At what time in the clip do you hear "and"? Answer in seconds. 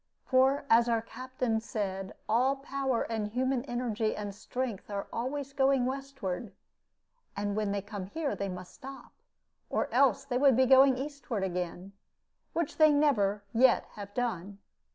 3.03-3.27, 4.15-4.33, 7.37-7.55